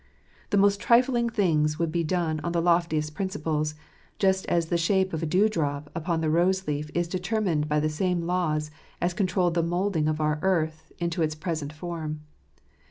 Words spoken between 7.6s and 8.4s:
by the same